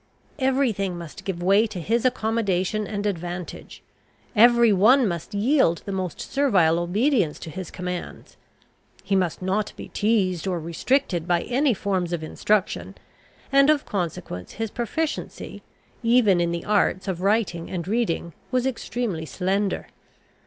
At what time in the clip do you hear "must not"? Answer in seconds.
9.15-9.73